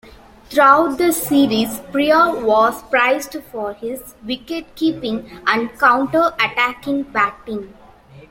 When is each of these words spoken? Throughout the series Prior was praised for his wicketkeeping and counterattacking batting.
Throughout 0.49 0.97
the 0.97 1.13
series 1.13 1.79
Prior 1.91 2.43
was 2.43 2.81
praised 2.89 3.35
for 3.51 3.75
his 3.75 4.15
wicketkeeping 4.25 5.29
and 5.45 5.69
counterattacking 5.73 7.11
batting. 7.11 7.71